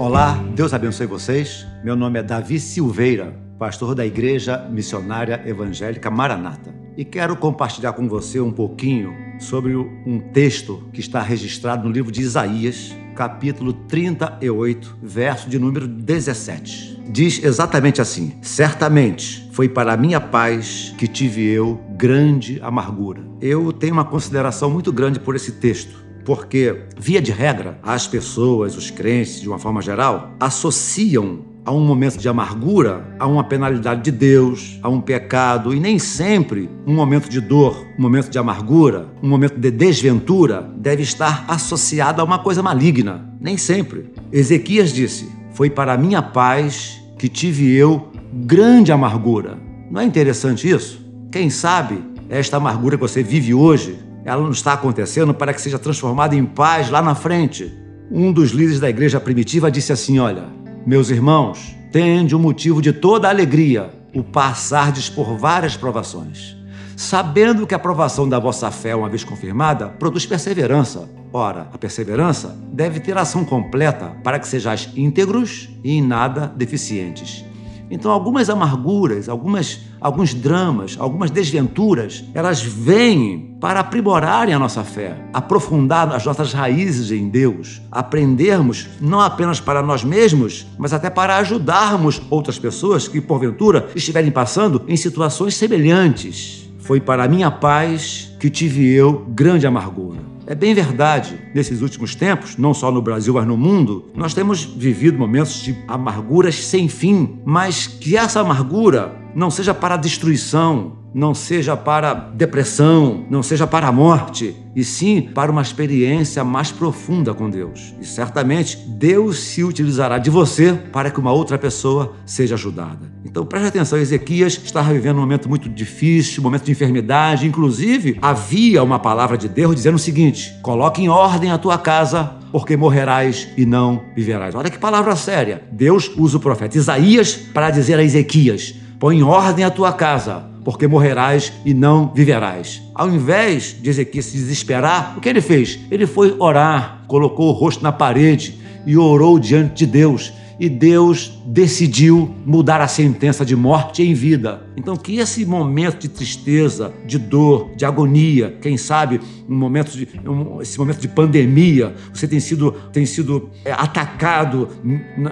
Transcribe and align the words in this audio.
Olá, 0.00 0.42
Deus 0.54 0.72
abençoe 0.72 1.04
vocês. 1.04 1.66
Meu 1.84 1.94
nome 1.94 2.18
é 2.18 2.22
Davi 2.22 2.58
Silveira, 2.58 3.36
pastor 3.58 3.94
da 3.94 4.06
Igreja 4.06 4.56
Missionária 4.70 5.42
Evangélica 5.44 6.10
Maranata. 6.10 6.74
E 6.96 7.04
quero 7.04 7.36
compartilhar 7.36 7.92
com 7.92 8.08
você 8.08 8.40
um 8.40 8.50
pouquinho 8.50 9.14
sobre 9.38 9.76
um 9.76 10.18
texto 10.32 10.88
que 10.90 11.00
está 11.00 11.20
registrado 11.20 11.86
no 11.86 11.92
livro 11.92 12.10
de 12.10 12.22
Isaías, 12.22 12.96
capítulo 13.14 13.74
38, 13.74 14.96
verso 15.02 15.50
de 15.50 15.58
número 15.58 15.86
17. 15.86 17.02
Diz 17.10 17.44
exatamente 17.44 18.00
assim: 18.00 18.38
Certamente 18.40 19.50
foi 19.52 19.68
para 19.68 19.98
minha 19.98 20.18
paz 20.18 20.94
que 20.96 21.06
tive 21.06 21.46
eu 21.46 21.78
grande 21.90 22.58
amargura. 22.62 23.20
Eu 23.38 23.70
tenho 23.70 23.92
uma 23.92 24.06
consideração 24.06 24.70
muito 24.70 24.90
grande 24.94 25.20
por 25.20 25.36
esse 25.36 25.52
texto 25.52 26.08
porque, 26.24 26.82
via 26.98 27.20
de 27.20 27.32
regra, 27.32 27.78
as 27.82 28.06
pessoas, 28.06 28.76
os 28.76 28.90
crentes, 28.90 29.40
de 29.40 29.48
uma 29.48 29.58
forma 29.58 29.80
geral, 29.80 30.34
associam 30.38 31.50
a 31.64 31.72
um 31.72 31.80
momento 31.80 32.18
de 32.18 32.28
amargura, 32.28 33.14
a 33.18 33.26
uma 33.26 33.44
penalidade 33.44 34.02
de 34.02 34.10
Deus, 34.10 34.78
a 34.82 34.88
um 34.88 35.00
pecado, 35.00 35.74
e 35.74 35.80
nem 35.80 35.98
sempre 35.98 36.70
um 36.86 36.94
momento 36.94 37.28
de 37.28 37.40
dor, 37.40 37.86
um 37.98 38.02
momento 38.02 38.30
de 38.30 38.38
amargura, 38.38 39.08
um 39.22 39.28
momento 39.28 39.58
de 39.58 39.70
desventura 39.70 40.68
deve 40.76 41.02
estar 41.02 41.44
associado 41.48 42.20
a 42.20 42.24
uma 42.24 42.38
coisa 42.38 42.62
maligna. 42.62 43.28
Nem 43.40 43.56
sempre. 43.56 44.12
Ezequias 44.32 44.92
disse: 44.92 45.30
Foi 45.52 45.68
para 45.70 45.96
minha 45.96 46.22
paz 46.22 47.00
que 47.18 47.28
tive 47.28 47.70
eu 47.72 48.10
grande 48.32 48.92
amargura. 48.92 49.58
Não 49.90 50.00
é 50.00 50.04
interessante 50.04 50.68
isso? 50.68 51.04
Quem 51.30 51.50
sabe 51.50 52.02
esta 52.28 52.56
amargura 52.56 52.96
que 52.96 53.02
você 53.02 53.22
vive 53.22 53.52
hoje 53.52 53.98
ela 54.24 54.42
não 54.42 54.50
está 54.50 54.74
acontecendo 54.74 55.32
para 55.32 55.52
que 55.52 55.60
seja 55.60 55.78
transformada 55.78 56.34
em 56.34 56.44
paz 56.44 56.90
lá 56.90 57.00
na 57.00 57.14
frente. 57.14 57.72
Um 58.10 58.32
dos 58.32 58.50
líderes 58.50 58.80
da 58.80 58.90
igreja 58.90 59.20
primitiva 59.20 59.70
disse 59.70 59.92
assim: 59.92 60.18
Olha, 60.18 60.44
meus 60.86 61.10
irmãos, 61.10 61.76
tende 61.92 62.34
um 62.34 62.38
motivo 62.38 62.82
de 62.82 62.92
toda 62.92 63.28
alegria 63.28 63.90
o 64.14 64.22
passardes 64.22 65.08
por 65.08 65.36
várias 65.36 65.76
provações, 65.76 66.56
sabendo 66.96 67.66
que 67.66 67.74
a 67.74 67.78
provação 67.78 68.28
da 68.28 68.38
vossa 68.38 68.70
fé, 68.70 68.94
uma 68.94 69.08
vez 69.08 69.22
confirmada, 69.22 69.88
produz 69.88 70.26
perseverança. 70.26 71.08
Ora, 71.32 71.68
a 71.72 71.78
perseverança 71.78 72.58
deve 72.72 72.98
ter 72.98 73.16
ação 73.16 73.44
completa 73.44 74.16
para 74.24 74.38
que 74.38 74.48
sejais 74.48 74.90
íntegros 74.96 75.68
e 75.84 75.92
em 75.92 76.02
nada 76.02 76.52
deficientes. 76.56 77.44
Então, 77.90 78.12
algumas 78.12 78.48
amarguras, 78.48 79.28
algumas, 79.28 79.80
alguns 80.00 80.32
dramas, 80.32 80.96
algumas 80.98 81.30
desventuras, 81.30 82.24
elas 82.32 82.62
vêm 82.62 83.56
para 83.60 83.80
aprimorarem 83.80 84.54
a 84.54 84.58
nossa 84.58 84.84
fé, 84.84 85.16
aprofundar 85.34 86.14
as 86.14 86.24
nossas 86.24 86.52
raízes 86.52 87.10
em 87.10 87.28
Deus, 87.28 87.82
aprendermos 87.90 88.88
não 89.00 89.20
apenas 89.20 89.60
para 89.60 89.82
nós 89.82 90.04
mesmos, 90.04 90.66
mas 90.78 90.92
até 90.92 91.10
para 91.10 91.36
ajudarmos 91.38 92.22
outras 92.30 92.58
pessoas 92.58 93.08
que, 93.08 93.20
porventura, 93.20 93.90
estiverem 93.94 94.30
passando 94.30 94.82
em 94.86 94.96
situações 94.96 95.56
semelhantes. 95.56 96.70
Foi 96.78 97.00
para 97.00 97.24
a 97.24 97.28
minha 97.28 97.50
paz 97.50 98.32
que 98.38 98.48
tive 98.48 98.88
eu 98.88 99.26
grande 99.28 99.66
amargura. 99.66 100.29
É 100.50 100.54
bem 100.56 100.74
verdade, 100.74 101.38
nesses 101.54 101.80
últimos 101.80 102.16
tempos, 102.16 102.56
não 102.56 102.74
só 102.74 102.90
no 102.90 103.00
Brasil, 103.00 103.34
mas 103.34 103.46
no 103.46 103.56
mundo, 103.56 104.10
nós 104.16 104.34
temos 104.34 104.64
vivido 104.64 105.16
momentos 105.16 105.62
de 105.62 105.76
amarguras 105.86 106.56
sem 106.56 106.88
fim, 106.88 107.38
mas 107.44 107.86
que 107.86 108.16
essa 108.16 108.40
amargura 108.40 109.19
não 109.34 109.50
seja 109.50 109.74
para 109.74 109.94
a 109.94 109.98
destruição, 109.98 110.98
não 111.12 111.34
seja 111.34 111.76
para 111.76 112.14
depressão, 112.14 113.24
não 113.28 113.42
seja 113.42 113.66
para 113.66 113.88
a 113.88 113.92
morte, 113.92 114.56
e 114.74 114.84
sim 114.84 115.22
para 115.22 115.50
uma 115.50 115.62
experiência 115.62 116.44
mais 116.44 116.70
profunda 116.70 117.34
com 117.34 117.50
Deus. 117.50 117.94
E 118.00 118.04
certamente 118.04 118.76
Deus 118.76 119.40
se 119.40 119.64
utilizará 119.64 120.18
de 120.18 120.30
você 120.30 120.72
para 120.72 121.10
que 121.10 121.18
uma 121.18 121.32
outra 121.32 121.58
pessoa 121.58 122.14
seja 122.24 122.54
ajudada. 122.54 123.10
Então 123.24 123.44
preste 123.44 123.66
atenção, 123.66 123.98
Ezequias 123.98 124.60
estava 124.64 124.92
vivendo 124.92 125.16
um 125.16 125.20
momento 125.20 125.48
muito 125.48 125.68
difícil, 125.68 126.40
um 126.40 126.44
momento 126.44 126.64
de 126.64 126.72
enfermidade, 126.72 127.46
inclusive 127.46 128.18
havia 128.22 128.82
uma 128.82 128.98
palavra 128.98 129.36
de 129.36 129.48
Deus 129.48 129.74
dizendo 129.74 129.96
o 129.96 129.98
seguinte: 129.98 130.54
coloque 130.62 131.02
em 131.02 131.08
ordem 131.08 131.50
a 131.50 131.58
tua 131.58 131.76
casa, 131.76 132.36
porque 132.52 132.76
morrerás 132.76 133.48
e 133.56 133.66
não 133.66 134.02
viverás. 134.14 134.54
Olha 134.54 134.70
que 134.70 134.78
palavra 134.78 135.14
séria. 135.16 135.62
Deus 135.70 136.10
usa 136.16 136.36
o 136.36 136.40
profeta 136.40 136.78
Isaías 136.78 137.34
para 137.34 137.70
dizer 137.70 137.98
a 137.98 138.02
Ezequias: 138.02 138.74
põe 139.00 139.16
em 139.16 139.22
ordem 139.22 139.64
a 139.64 139.70
tua 139.70 139.94
casa, 139.94 140.44
porque 140.62 140.86
morrerás 140.86 141.54
e 141.64 141.72
não 141.72 142.12
viverás. 142.14 142.82
Ao 142.94 143.08
invés 143.08 143.74
de 143.80 143.88
Ezequias 143.88 144.26
se 144.26 144.36
desesperar, 144.36 145.14
o 145.16 145.20
que 145.22 145.28
ele 145.30 145.40
fez? 145.40 145.80
Ele 145.90 146.06
foi 146.06 146.36
orar, 146.38 147.02
colocou 147.08 147.48
o 147.48 147.52
rosto 147.52 147.82
na 147.82 147.90
parede 147.90 148.60
e 148.84 148.98
orou 148.98 149.38
diante 149.38 149.86
de 149.86 149.86
Deus 149.86 150.34
e 150.60 150.68
Deus 150.68 151.40
decidiu 151.46 152.34
mudar 152.44 152.82
a 152.82 152.86
sentença 152.86 153.46
de 153.46 153.56
morte 153.56 154.02
em 154.02 154.12
vida. 154.12 154.62
Então, 154.76 154.94
que 154.94 155.18
esse 155.18 155.46
momento 155.46 155.98
de 155.98 156.08
tristeza, 156.08 156.92
de 157.06 157.18
dor, 157.18 157.70
de 157.74 157.86
agonia, 157.86 158.58
quem 158.60 158.76
sabe 158.76 159.18
um 159.48 159.56
momento 159.56 159.92
de, 159.92 160.06
um, 160.28 160.60
esse 160.60 160.78
momento 160.78 161.00
de 161.00 161.08
pandemia, 161.08 161.94
você 162.12 162.28
tem 162.28 162.38
sido, 162.38 162.72
tem 162.92 163.06
sido 163.06 163.48
é, 163.64 163.72
atacado 163.72 164.68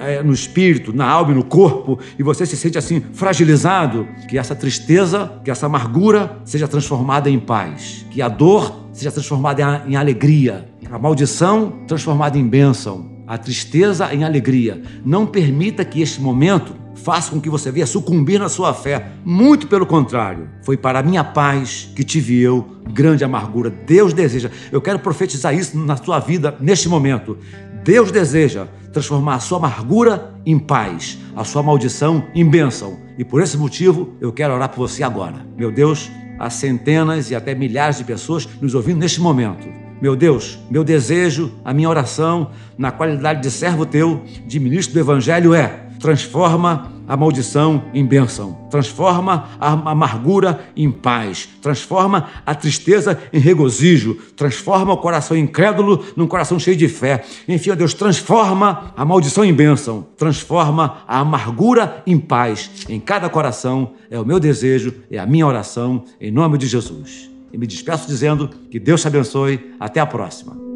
é, 0.00 0.22
no 0.22 0.32
espírito, 0.32 0.94
na 0.94 1.06
alma 1.06 1.32
e 1.32 1.34
no 1.34 1.44
corpo, 1.44 1.98
e 2.18 2.22
você 2.22 2.46
se 2.46 2.56
sente 2.56 2.78
assim 2.78 3.02
fragilizado, 3.12 4.08
que 4.30 4.38
essa 4.38 4.54
tristeza, 4.54 5.30
que 5.44 5.50
essa 5.50 5.66
amargura 5.66 6.40
seja 6.46 6.66
transformada 6.66 7.28
em 7.28 7.38
paz, 7.38 8.06
que 8.10 8.22
a 8.22 8.28
dor 8.28 8.88
seja 8.94 9.12
transformada 9.12 9.84
em, 9.86 9.94
alegria, 9.94 10.70
a 10.90 10.98
maldição 10.98 11.80
transformada 11.86 12.38
em 12.38 12.48
bênção 12.48 13.17
a 13.28 13.36
tristeza 13.36 14.12
em 14.12 14.24
alegria. 14.24 14.80
Não 15.04 15.26
permita 15.26 15.84
que 15.84 16.00
este 16.00 16.20
momento 16.20 16.74
faça 16.94 17.30
com 17.30 17.40
que 17.40 17.50
você 17.50 17.70
venha 17.70 17.86
sucumbir 17.86 18.40
na 18.40 18.48
sua 18.48 18.72
fé. 18.72 19.12
Muito 19.24 19.66
pelo 19.66 19.86
contrário. 19.86 20.48
Foi 20.62 20.76
para 20.76 20.98
a 21.00 21.02
minha 21.02 21.22
paz 21.22 21.90
que 21.94 22.02
tive 22.02 22.40
eu 22.40 22.66
grande 22.90 23.22
amargura. 23.22 23.70
Deus 23.70 24.14
deseja. 24.14 24.50
Eu 24.72 24.80
quero 24.80 24.98
profetizar 24.98 25.54
isso 25.54 25.78
na 25.78 25.96
sua 25.96 26.18
vida 26.18 26.56
neste 26.58 26.88
momento. 26.88 27.36
Deus 27.84 28.10
deseja 28.10 28.66
transformar 28.92 29.34
a 29.34 29.40
sua 29.40 29.58
amargura 29.58 30.34
em 30.44 30.58
paz, 30.58 31.18
a 31.36 31.44
sua 31.44 31.62
maldição 31.62 32.24
em 32.34 32.48
bênção. 32.48 32.98
E 33.18 33.24
por 33.24 33.42
esse 33.42 33.56
motivo 33.56 34.14
eu 34.20 34.32
quero 34.32 34.54
orar 34.54 34.70
por 34.70 34.88
você 34.88 35.02
agora. 35.02 35.46
Meu 35.56 35.70
Deus, 35.70 36.10
há 36.38 36.48
centenas 36.48 37.30
e 37.30 37.34
até 37.34 37.54
milhares 37.54 37.98
de 37.98 38.04
pessoas 38.04 38.48
nos 38.60 38.74
ouvindo 38.74 38.98
neste 38.98 39.20
momento. 39.20 39.87
Meu 40.00 40.14
Deus, 40.14 40.58
meu 40.70 40.84
desejo, 40.84 41.52
a 41.64 41.74
minha 41.74 41.88
oração, 41.88 42.50
na 42.76 42.92
qualidade 42.92 43.42
de 43.42 43.50
servo 43.50 43.84
teu, 43.84 44.22
de 44.46 44.60
ministro 44.60 44.94
do 44.94 45.00
Evangelho, 45.00 45.52
é: 45.54 45.86
transforma 45.98 46.92
a 47.08 47.16
maldição 47.16 47.82
em 47.92 48.04
bênção, 48.04 48.56
transforma 48.70 49.48
a 49.58 49.72
amargura 49.72 50.60
em 50.76 50.90
paz, 50.90 51.48
transforma 51.60 52.28
a 52.46 52.54
tristeza 52.54 53.18
em 53.32 53.40
regozijo, 53.40 54.14
transforma 54.36 54.92
o 54.92 54.98
coração 54.98 55.36
incrédulo 55.36 56.04
num 56.14 56.26
coração 56.26 56.60
cheio 56.60 56.76
de 56.76 56.86
fé. 56.86 57.24
Enfim, 57.48 57.70
ó 57.70 57.74
Deus, 57.74 57.94
transforma 57.94 58.92
a 58.96 59.04
maldição 59.04 59.44
em 59.44 59.54
bênção, 59.54 60.06
transforma 60.16 60.98
a 61.08 61.18
amargura 61.18 62.02
em 62.06 62.18
paz. 62.18 62.86
Em 62.88 63.00
cada 63.00 63.28
coração 63.28 63.92
é 64.10 64.20
o 64.20 64.24
meu 64.24 64.38
desejo, 64.38 64.94
é 65.10 65.18
a 65.18 65.26
minha 65.26 65.46
oração, 65.46 66.04
em 66.20 66.30
nome 66.30 66.58
de 66.58 66.66
Jesus. 66.66 67.37
E 67.52 67.58
me 67.58 67.66
despeço 67.66 68.06
dizendo 68.06 68.48
que 68.70 68.78
Deus 68.78 69.00
te 69.00 69.08
abençoe. 69.08 69.74
Até 69.78 70.00
a 70.00 70.06
próxima. 70.06 70.67